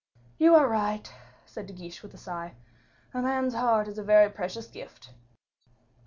[0.39, 1.13] "You are right,"
[1.45, 2.55] said De Guiche with a sigh;
[3.13, 5.11] "a man's heart is a very precious gift."